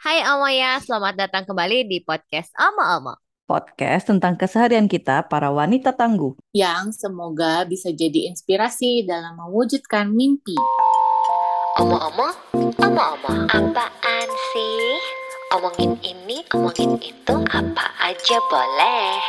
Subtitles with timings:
[0.00, 3.20] Hai Omoya, selamat datang kembali di podcast Omo.
[3.44, 6.40] Podcast tentang keseharian kita para wanita tangguh.
[6.56, 10.56] yang semoga bisa jadi inspirasi dalam mewujudkan mimpi.
[11.76, 12.32] Omo-omo,
[12.80, 14.96] omo-omo, apaan sih?
[15.60, 19.20] Omongin ini, omongin itu, apa aja boleh.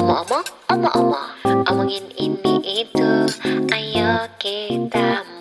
[0.00, 0.40] Omo-omo,
[0.72, 1.22] omo-omo,
[1.68, 3.28] omongin ini itu,
[3.68, 5.35] ayo kita mulai.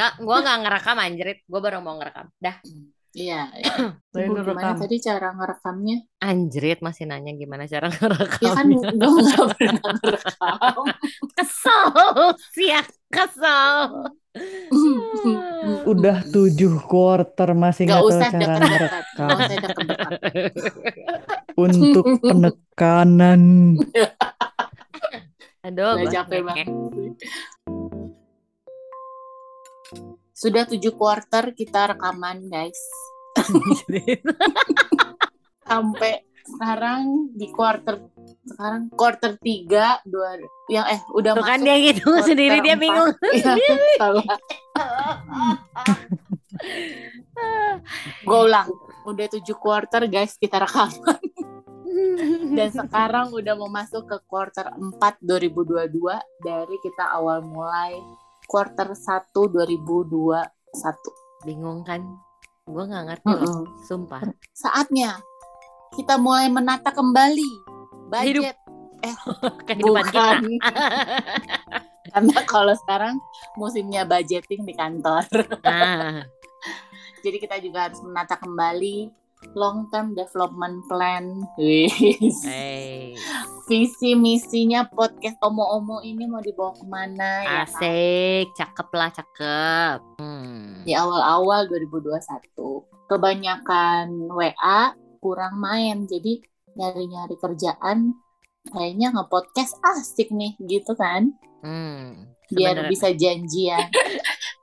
[0.00, 2.32] Nggak, gua nggak ngerekam anjrit, gua baru mau ngerekam.
[2.40, 2.56] Dah,
[3.10, 3.50] Iya.
[4.14, 4.86] Ibu, dulu gimana rekam.
[4.86, 5.96] tadi cara ngerekamnya?
[6.22, 8.40] anjrit masih nanya gimana cara ngerekam.
[8.40, 10.84] Ya kan gue nggak pernah ngerekam.
[11.34, 11.90] Kesel,
[12.54, 12.70] sih
[13.10, 13.78] kesel.
[15.90, 19.26] Udah tujuh quarter masih Gak nggak tahu cara ngerekam.
[19.26, 20.12] Gak usah dekat-dekat.
[21.58, 23.42] Untuk penekanan.
[25.60, 26.66] Aduh, Udah gua capek banget.
[30.30, 32.80] Sudah tujuh quarter kita rekaman guys.
[35.68, 38.00] Sampai sekarang di quarter
[38.42, 40.34] sekarang quarter tiga dua
[40.66, 43.14] yang eh udah Tuh kan dia gitu sendiri dia bingung.
[44.00, 44.24] Salah.
[48.26, 48.68] Gue ulang.
[49.06, 51.20] Udah tujuh quarter guys kita rekaman.
[52.54, 55.90] Dan sekarang udah mau masuk ke quarter 4 2022
[56.38, 57.98] dari kita awal mulai
[58.50, 60.34] quarter 1 2021.
[61.46, 62.02] bingung kan?
[62.66, 63.86] Gue nggak ngerti loh, Mm-mm.
[63.86, 64.26] sumpah.
[64.50, 65.22] Saatnya
[65.94, 67.50] kita mulai menata kembali
[68.10, 68.58] budget.
[69.70, 70.42] Kehidupan kita.
[70.42, 70.42] Bukan.
[72.10, 73.14] Karena kalau sekarang
[73.54, 75.22] musimnya budgeting di kantor.
[75.62, 76.26] Ah,
[77.22, 79.19] Jadi kita juga harus menata kembali
[79.56, 81.44] long term development plan.
[81.56, 83.14] Hey,
[83.66, 87.66] Visi misinya podcast Omo-Omo ini mau dibawa ke mana ya kan?
[87.66, 89.98] asik, cakep lah, cakep.
[90.18, 90.82] Hmm.
[90.84, 93.10] Di awal-awal 2021.
[93.10, 96.06] Kebanyakan WA, kurang main.
[96.06, 96.42] Jadi
[96.78, 98.14] nyari-nyari kerjaan
[98.70, 101.34] kayaknya nge-podcast asik nih gitu kan.
[101.62, 102.30] Hmm.
[102.50, 103.88] Biar bisa janjian.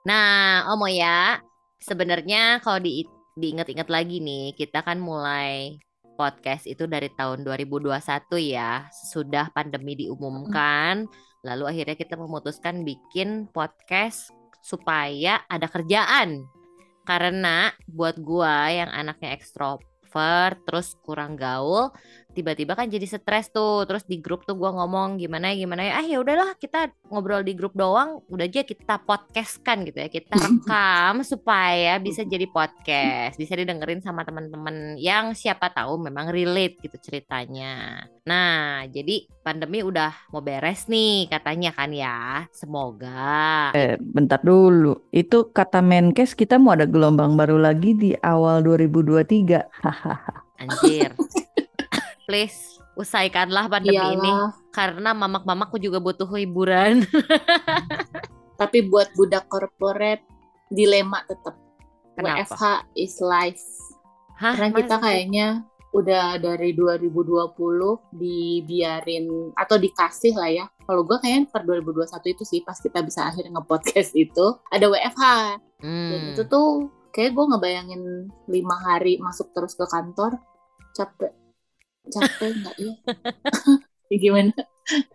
[0.08, 1.36] Nah, Omo ya,
[1.84, 3.04] sebenarnya kalau di
[3.38, 5.78] diingat-ingat lagi nih, kita kan mulai
[6.18, 7.94] podcast itu dari tahun 2021
[8.42, 11.06] ya, sudah pandemi diumumkan,
[11.46, 14.34] lalu akhirnya kita memutuskan bikin podcast
[14.66, 16.50] supaya ada kerjaan.
[17.06, 21.94] Karena buat gua yang anaknya ekstrovert, terus kurang gaul,
[22.38, 23.90] tiba-tiba kan jadi stres tuh.
[23.90, 25.94] Terus di grup tuh gua ngomong gimana ya gimana ya.
[25.98, 30.10] Ah ya udahlah kita ngobrol di grup doang, udah aja kita podcastkan gitu ya.
[30.14, 36.78] Kita rekam supaya bisa jadi podcast, bisa didengerin sama teman-teman yang siapa tahu memang relate
[36.86, 38.06] gitu ceritanya.
[38.28, 42.44] Nah, jadi pandemi udah mau beres nih katanya kan ya.
[42.52, 43.72] Semoga.
[43.72, 45.08] Eh, bentar dulu.
[45.16, 49.64] Itu kata Menkes kita mau ada gelombang baru lagi di awal 2023.
[49.80, 50.44] Hahaha.
[50.60, 51.16] Anjir.
[52.28, 52.60] Please
[52.94, 54.52] usaikanlah pandemi ini Iyalah.
[54.70, 57.08] karena mamak-mamakku juga butuh hiburan.
[58.60, 60.20] Tapi buat budak korporat
[60.68, 61.56] dilema tetap.
[62.18, 62.44] Kenapa?
[62.44, 62.64] WFH
[62.98, 63.62] is life.
[64.36, 65.06] Hah, Karena kita masa?
[65.06, 65.48] kayaknya
[65.94, 67.14] udah dari 2020
[68.12, 70.66] dibiarin atau dikasih lah ya.
[70.84, 75.24] Kalau gue kayaknya per 2021 itu sih pas kita bisa akhirnya nge-podcast itu ada WFH.
[75.78, 76.34] Dan Hmm.
[76.34, 78.02] itu tuh kayak gue ngebayangin
[78.50, 80.42] lima hari masuk terus ke kantor
[80.92, 81.30] capek
[82.12, 82.94] capek nggak ya?
[84.08, 84.56] Ya gimana?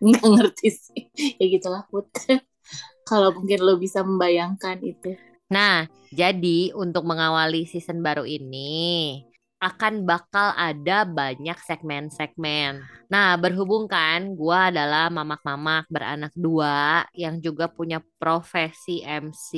[0.05, 1.03] Nggak ngerti sih.
[1.41, 2.13] Ya gitulah Put.
[3.09, 5.17] Kalau mungkin lo bisa membayangkan itu.
[5.49, 9.25] Nah, jadi untuk mengawali season baru ini
[9.63, 12.83] akan bakal ada banyak segmen-segmen.
[13.07, 19.51] Nah, berhubung kan gua adalah mamak-mamak beranak dua yang juga punya profesi MC.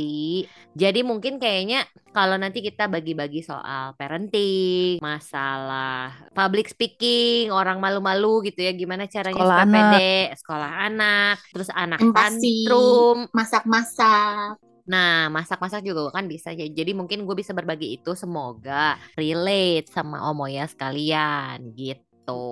[0.77, 8.61] Jadi mungkin kayaknya kalau nanti kita bagi-bagi soal parenting, masalah public speaking, orang malu-malu gitu
[8.61, 9.91] ya, gimana caranya Sekolah supaya anak.
[9.97, 12.13] pede, sekolah anak, terus anak Empati.
[12.13, 14.74] tantrum, Masak-masak.
[14.85, 16.69] Nah, masak-masak juga kan bisa ya.
[16.69, 22.45] Jadi mungkin gue bisa berbagi itu semoga relate sama Omoya sekalian gitu.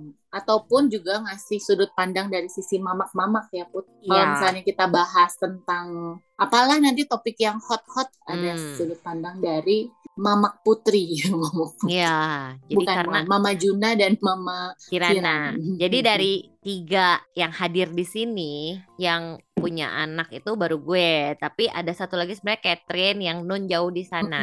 [0.00, 0.12] Hmm.
[0.28, 3.86] Ataupun juga ngasih sudut pandang dari sisi mamak-mamak ya Put.
[4.02, 4.30] Kalau Iya.
[4.34, 8.74] misalnya kita bahas tentang apalah nanti topik yang hot-hot ada Hmm.
[8.74, 11.14] sudut pandang dari mamak putri.
[11.30, 11.98] Mamak putri.
[11.98, 12.18] Iya,
[12.66, 14.58] jadi Bukan karena Mama Juna dan Mama
[14.90, 15.10] Kirana.
[15.10, 15.52] Kiran.
[15.78, 16.32] Jadi dari
[16.62, 18.52] tiga yang hadir di sini
[18.96, 23.88] yang punya anak itu baru gue, tapi ada satu lagi sebenarnya Catherine yang non jauh
[23.88, 24.38] di sana,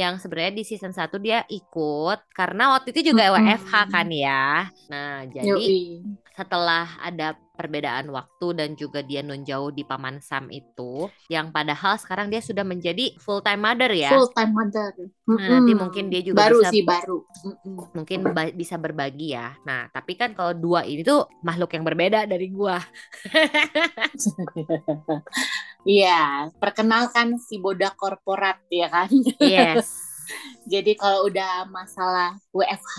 [0.00, 3.44] yang sebenarnya di season 1 dia ikut karena waktu itu juga Mm-mm.
[3.44, 4.44] WFH kan ya.
[4.92, 5.76] Nah, jadi Yoi.
[6.36, 12.28] Setelah ada perbedaan waktu dan juga dia nunjauh di Paman Sam itu, yang padahal sekarang
[12.28, 14.12] dia sudah menjadi full time mother ya.
[14.12, 14.92] Full time mother.
[15.26, 17.18] Nah, nanti mungkin dia juga baru bisa sih baru.
[17.96, 19.56] Mungkin ba- bisa berbagi ya.
[19.64, 22.78] Nah, tapi kan kalau dua ini tuh makhluk yang berbeda dari gua.
[25.86, 29.10] Iya, perkenalkan si bodak korporat ya kan.
[29.40, 30.05] Yes.
[30.66, 32.96] Jadi kalau udah masalah WFH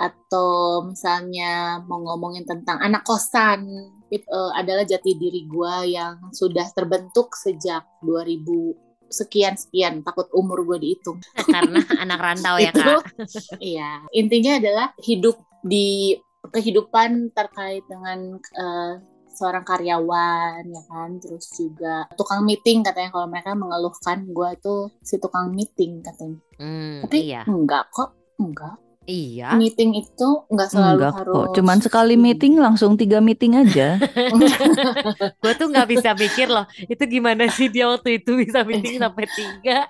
[0.00, 3.64] atau misalnya mau ngomongin tentang anak kosan,
[4.08, 10.68] itu eh, adalah jati diri gua yang sudah terbentuk sejak 2000 sekian sekian takut umur
[10.68, 11.18] gue dihitung.
[11.48, 12.80] Karena anak rantau ya, itu.
[12.84, 13.04] Kak.
[13.72, 14.04] iya.
[14.12, 16.12] Intinya adalah hidup di
[16.52, 18.92] kehidupan terkait dengan eh,
[19.38, 21.22] seorang karyawan ya kan?
[21.22, 26.42] Terus juga tukang meeting katanya kalau mereka mengeluhkan gue tuh si tukang meeting katanya.
[26.58, 27.46] Hmm, tapi iya.
[27.46, 28.10] enggak kok
[28.42, 29.56] enggak Iya.
[29.56, 33.96] meeting itu enggak selalu Enggak harus kok, cuman sekali meeting langsung tiga meeting aja.
[35.42, 39.24] Gue tuh nggak bisa pikir loh, itu gimana sih dia waktu itu bisa meeting sampai
[39.26, 39.88] tiga?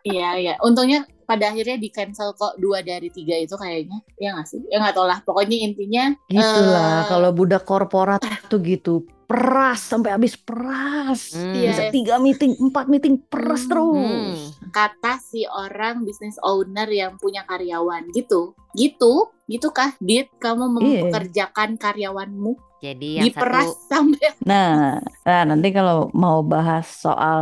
[0.00, 4.44] iya iya untungnya pada akhirnya di cancel kok dua dari tiga itu kayaknya ya nggak
[4.44, 7.08] sih ya nggak tau lah pokoknya intinya Gitulah, Eh.
[7.08, 9.04] kalau budak korporat tuh gitu.
[9.24, 11.32] Peras sampai habis peras.
[11.32, 11.56] Hmm.
[11.56, 11.68] Iya.
[11.72, 13.70] Bisa tiga meeting, empat meeting, peras Hmm.
[13.72, 14.40] terus.
[14.74, 18.58] Kata si orang business owner yang punya karyawan gitu.
[18.74, 20.72] Gitu gitu kah Dit kamu Iya.
[20.74, 22.52] mempekerjakan karyawanmu?
[22.82, 27.40] Jadi yang diperas satu sampai Nah, nah nanti kalau mau bahas soal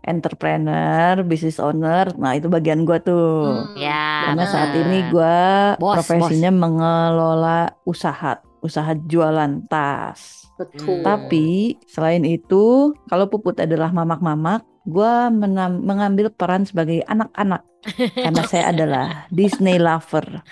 [0.00, 3.66] entrepreneur, business owner, nah itu bagian gua tuh.
[3.68, 10.46] Hmm, Ya, Karena saat ini gua Bos, profesinya mengelola usaha, usaha jualan tas.
[10.58, 11.00] betul.
[11.04, 17.64] Tapi selain itu, kalau Puput adalah mamak-mamak, gua menam- mengambil peran sebagai anak-anak.
[18.20, 20.44] Karena saya adalah Disney lover.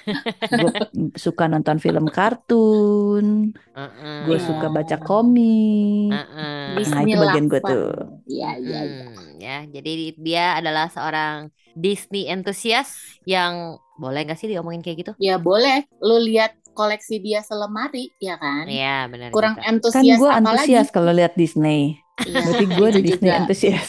[0.49, 0.73] Gue
[1.17, 4.25] suka nonton film kartun, Heeh.
[4.25, 6.09] gue suka baca komik.
[6.11, 6.81] Heeh.
[6.89, 7.87] Nah, itu bagian gua Disney tuh.
[8.29, 9.91] iya iya iya Hmm, ya, jadi
[10.27, 12.89] dia adalah seorang Disney entusias
[13.25, 15.13] yang boleh nggak sih diomongin kayak gitu?
[15.19, 19.35] ya boleh lu lihat koleksi dia selemari ya kan Iya, benar.
[19.35, 19.67] kurang juga.
[19.67, 21.99] Kan antusias gue apalagi antusias kalau lihat Disney.
[22.23, 23.39] Iya, Berarti gue di Disney juga.
[23.43, 23.89] antusias.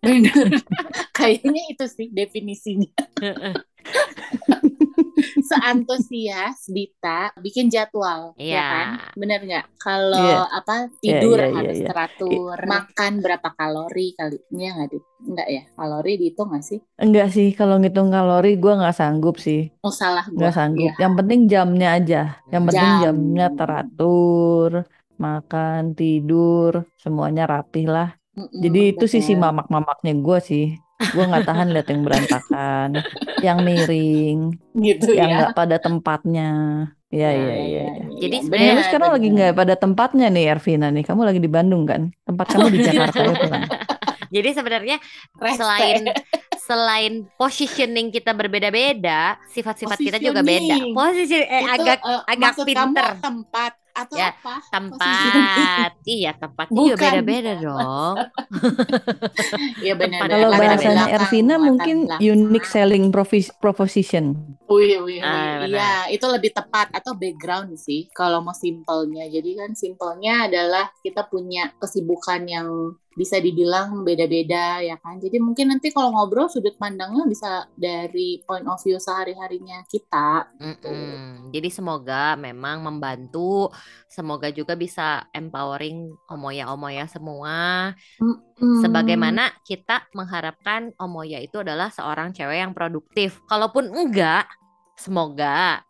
[0.00, 0.46] Bener.
[1.18, 2.88] Kayaknya itu sih definisinya.
[5.48, 8.64] Seantusias Dita bikin jadwal, ya Iya.
[8.68, 8.86] kan?
[9.16, 9.64] Bener nggak?
[9.80, 10.44] Kalau Iya.
[10.52, 11.88] apa tidur iya, iya, harus iya.
[11.88, 14.38] teratur, makan berapa kalori kali?
[14.52, 15.04] Iya nggak Dit?
[15.16, 15.62] Nggak ya?
[15.72, 16.78] Kalori dihitung nggak sih?
[17.00, 19.72] Enggak sih, kalau ngitung kalori gue nggak sanggup sih.
[19.80, 20.36] Oh salah gua.
[20.36, 20.82] Nggak sanggup.
[20.84, 20.92] Iya.
[21.00, 22.20] Yang penting jamnya aja.
[22.52, 23.02] Yang penting Jam.
[23.04, 24.70] jamnya teratur,
[25.16, 28.08] makan, tidur, semuanya rapih lah.
[28.36, 29.42] Mm-mm, Jadi itu sisi betul.
[29.48, 30.66] mamak-mamaknya gue sih.
[30.96, 32.88] Gue nggak tahan lihat yang berantakan,
[33.44, 35.36] yang miring, gitu yang ya.
[35.40, 36.50] nggak pada tempatnya.
[37.06, 37.84] Iya, Iya, iya, iya, iya.
[37.86, 38.04] iya.
[38.18, 41.04] Jadi Nah, sebenarnya sekarang lagi nggak pada tempatnya nih, Ervina nih.
[41.06, 42.10] Kamu lagi di Bandung kan?
[42.24, 43.60] Tempat kamu di Jakarta ya bukan?
[44.34, 44.96] Jadi sebenarnya
[45.54, 46.02] selain
[46.58, 50.74] selain positioning kita berbeda-beda, sifat-sifat kita juga beda.
[50.74, 50.92] Positioning.
[50.92, 53.06] Posisi eh, Itu, agak eh, agak pinter.
[53.06, 54.54] kamu tempat atau Ya, apa?
[54.68, 55.90] tempat.
[56.04, 57.12] iya, tempatnya juga Bukan.
[57.16, 58.16] beda-beda dong.
[59.80, 60.20] Iya benar.
[60.20, 62.20] Tempat Kalau bahasanya Ervina mungkin belakang.
[62.20, 63.04] unique selling
[63.56, 64.24] proposition.
[64.66, 65.20] Wih, wih, wih.
[65.22, 65.70] Ah, benar.
[65.70, 69.30] Iya, itu lebih tepat atau background sih kalau mau simpelnya.
[69.30, 72.68] Jadi kan simpelnya adalah kita punya kesibukan yang
[73.16, 75.16] bisa dibilang beda-beda ya kan.
[75.16, 80.52] Jadi mungkin nanti kalau ngobrol sudut pandangnya bisa dari point of view sehari-harinya kita.
[80.60, 81.48] Mm-mm.
[81.48, 83.72] Jadi semoga memang membantu,
[84.04, 87.90] semoga juga bisa empowering omoya-omoya semua.
[88.20, 88.84] Hmm.
[88.84, 93.40] Sebagaimana kita mengharapkan omoya itu adalah seorang cewek yang produktif.
[93.48, 94.44] Kalaupun enggak,
[94.96, 95.84] semoga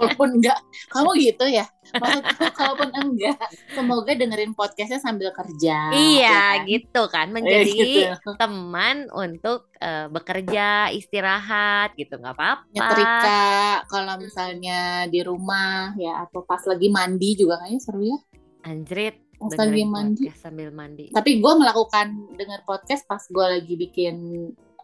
[0.00, 0.56] Walaupun enggak,
[0.88, 1.68] kamu gitu ya.
[1.92, 3.36] Maksudku kalaupun enggak,
[3.70, 5.92] semoga dengerin podcastnya sambil kerja.
[5.92, 6.64] iya ya kan?
[6.64, 7.76] gitu kan Eh, menjadi
[8.08, 8.30] gitu.
[8.34, 12.64] teman untuk eh, bekerja, istirahat gitu nggak apa-apa.
[12.72, 13.44] nyetrika
[13.86, 18.18] kalau misalnya di rumah ya atau pas lagi mandi juga kayaknya seru ya
[18.64, 21.12] Anjrit, pas lagi mandi sambil mandi.
[21.12, 24.16] tapi gue melakukan dengar podcast pas gue lagi bikin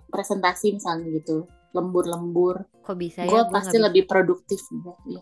[0.07, 3.29] presentasi misalnya gitu lembur-lembur Kok bisa ya?
[3.29, 5.21] gue Gua pasti nggak lebih produktif juga ya.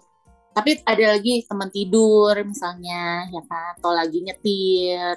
[0.53, 5.17] tapi ada lagi teman tidur misalnya ya kan atau lagi nyetir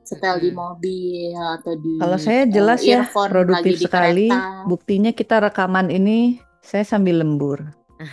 [0.00, 4.28] setel di mobil atau di Kalau saya jelas ya earphone produktif lagi sekali.
[4.28, 4.64] kereta.
[4.64, 7.60] Buktinya kita rekaman ini saya sambil lembur.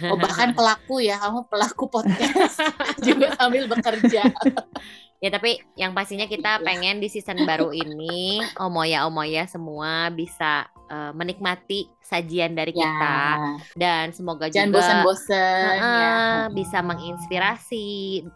[0.07, 2.63] Oh bahkan pelaku ya, kamu pelaku podcast
[3.07, 4.23] juga sambil bekerja.
[5.21, 6.65] Ya tapi yang pastinya kita Iya.
[6.65, 13.37] pengen di season baru ini omoya-omoya semua bisa eh, menikmati sajian dari Ya, kita
[13.77, 16.13] dan semoga jangan juga bosan-bosan ya.
[16.19, 17.85] eh, bisa menginspirasi,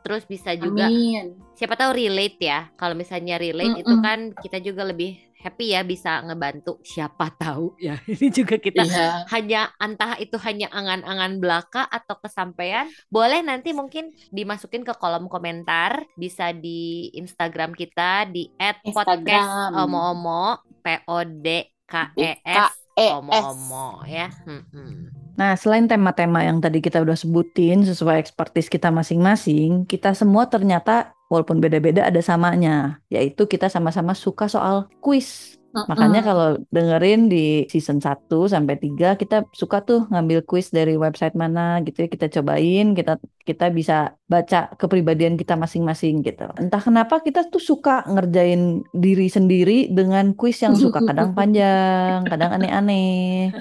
[0.05, 1.25] terus bisa juga Amin.
[1.57, 2.69] siapa tahu relate ya.
[2.77, 4.01] Kalau misalnya relate itu Mm-mm.
[4.05, 8.01] kan kita juga lebih happy ya bisa ngebantu siapa tahu ya.
[8.09, 9.29] Ini juga kita Iya.
[9.29, 16.01] hanya entah itu hanya angan-angan belaka atau kesampaian boleh nanti mungkin dimasukin ke kolom komentar
[16.17, 19.77] bisa di Instagram kita di @podcast Instagram.
[19.79, 20.43] omo-omo
[20.81, 21.47] p o d
[21.85, 22.73] k e s K-E-S.
[22.97, 25.13] omo-omo ya Mm-mm.
[25.35, 31.11] Nah, selain tema-tema yang tadi kita udah sebutin sesuai ekspertis kita masing-masing, kita semua ternyata
[31.27, 35.57] walaupun beda-beda ada samanya, yaitu kita sama-sama suka soal kuis.
[35.75, 41.35] Makanya kalau dengerin di season 1 sampai 3 kita suka tuh ngambil kuis dari website
[41.35, 46.47] mana gitu ya kita cobain, kita kita bisa baca kepribadian kita masing-masing gitu.
[46.55, 52.55] Entah kenapa kita tuh suka ngerjain diri sendiri dengan kuis yang suka kadang panjang, kadang
[52.55, 53.51] aneh-aneh.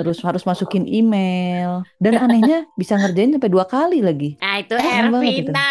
[0.00, 4.40] Terus harus masukin email dan anehnya bisa ngerjain sampai dua kali lagi.
[4.80, 4.80] nah.
[4.96, 5.68] Ervina itu Eh, Ervina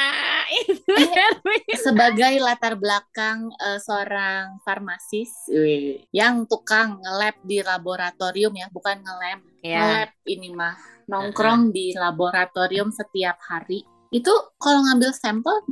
[1.86, 9.40] sebagai latar belakang eh, seorang farmasis wih, yang tukang nge-lab di laboratorium ya, bukan nge-lab.
[9.62, 10.76] ya Nge-lab ini mah
[11.10, 13.84] nongkrong di laboratorium setiap hari.
[14.14, 14.32] Itu
[14.62, 15.66] kalau ngambil sampel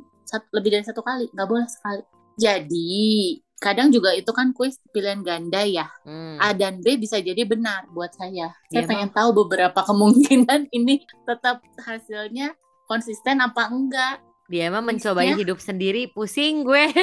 [0.54, 2.04] lebih dari satu kali, nggak boleh sekali.
[2.38, 5.90] Jadi kadang juga itu kan kuis pilihan ganda ya.
[6.06, 6.38] Hmm.
[6.38, 8.54] A dan B bisa jadi benar buat saya.
[8.70, 12.54] Saya Iya, pengen tahu beberapa kemungkinan ini tetap hasilnya
[12.86, 14.22] konsisten apa enggak.
[14.48, 15.38] Dia mah mencoba Kuisnya.
[15.40, 16.88] hidup sendiri pusing gue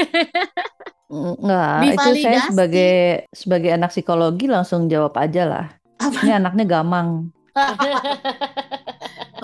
[1.14, 2.94] Enggak, itu saya sebagai
[3.30, 5.66] sebagai anak psikologi langsung jawab aja lah.
[6.02, 6.26] Apa?
[6.26, 7.30] Ini anaknya gamang.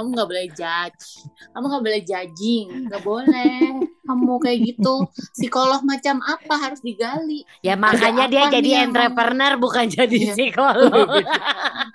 [0.01, 1.05] Kamu nggak boleh judge.
[1.53, 2.67] Kamu nggak boleh judging.
[2.89, 3.53] Nggak boleh.
[4.01, 4.95] Kamu kayak gitu.
[5.31, 7.45] Psikolog macam apa harus digali.
[7.61, 10.33] ya makanya Ada dia jadi yang- entrepreneur bukan jadi Iya.
[10.33, 11.05] psikolog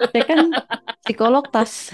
[0.06, 0.40] Saya kan
[1.02, 1.90] psikolog tas.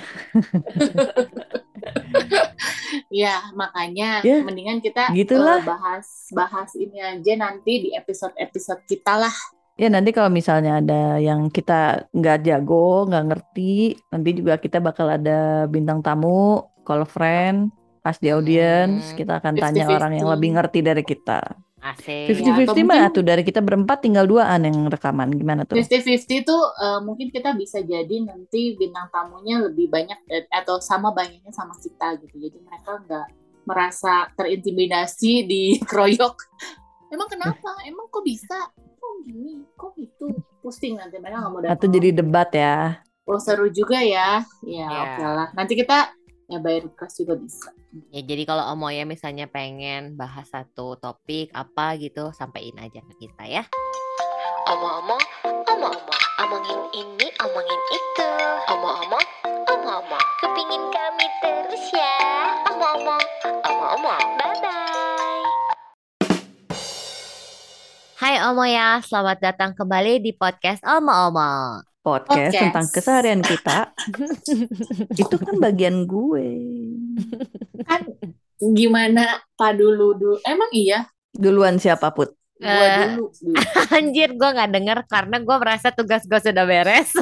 [3.08, 5.60] Ya, makanya Ya, mendingan kita gitulah.
[5.60, 9.36] eh, bahas bahas ini aja nanti di episode-episode kita lah.
[9.82, 15.10] Ya nanti kalau misalnya ada yang kita nggak jago, nggak ngerti, nanti juga kita bakal
[15.10, 17.74] ada bintang tamu, call friend,
[18.06, 19.18] pas di audience, Hmm.
[19.18, 19.98] kita akan tanya 50-50.
[19.98, 21.42] orang yang lebih ngerti dari kita.
[21.82, 25.34] asik Ya, 50-50 atau mah tuh dari kita berempat tinggal duaan yang rekaman.
[25.34, 25.74] Gimana tuh?
[25.74, 31.10] 50-50 tuh eh, mungkin kita bisa jadi nanti bintang tamunya lebih banyak eh, atau sama
[31.10, 32.38] banyaknya sama kita gitu.
[32.38, 33.28] Jadi mereka nggak
[33.66, 36.38] merasa terintimidasi dikeroyok.
[37.12, 37.76] Emang kenapa?
[37.84, 38.72] Emang kok bisa?
[38.72, 39.60] Kok gini?
[39.76, 40.32] Kok gitu?
[40.64, 41.76] Pusing nanti mereka nggak mau datang.
[41.76, 43.04] Atau jadi debat ya.
[43.28, 44.40] Oh seru juga ya.
[44.64, 45.02] Ya Ya.
[45.04, 45.48] oke lah.
[45.52, 46.16] Nanti kita
[46.48, 47.68] ya bayar request juga bisa.
[48.16, 53.44] Ya jadi kalau Omoya misalnya pengen bahas satu topik apa gitu, sampein aja ke kita
[53.44, 53.64] ya.
[54.72, 55.24] Omong-omong,
[55.68, 58.28] omong-omong, omongin ini, omongin itu.
[58.72, 59.28] Omong-omong,
[59.68, 62.16] omong-omong, kepingin kami terus ya.
[62.72, 63.24] Omong-omong,
[63.68, 64.91] omong-omong, bye-bye.
[68.32, 71.84] Hai Omoya, selamat datang kembali di podcast Omo-Omo.
[72.00, 72.64] Podcast, Podcast.
[72.64, 73.92] tentang keseharian kita.
[75.20, 76.48] Itu kan bagian gue.
[77.84, 78.08] Kan
[78.72, 80.40] gimana Pak dulu dulu?
[80.48, 81.12] Emang iya?
[81.36, 82.32] Duluan siapa Put?
[82.56, 83.20] Gua Eh.
[83.20, 83.36] dulu.
[83.36, 83.56] dulu.
[84.00, 87.12] Anjir, gue nggak denger karena gue merasa tugas gue sudah beres.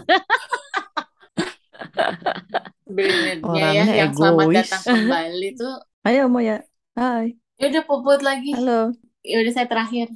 [2.86, 4.58] Sebenarnya ya yang selamat egois.
[4.62, 5.76] datang kembali tuh.
[6.06, 6.62] Ayo mau ya.
[6.94, 7.34] Hai.
[7.58, 8.54] Ya udah puput lagi.
[8.54, 8.94] Halo.
[9.26, 10.14] Ya udah saya terakhir.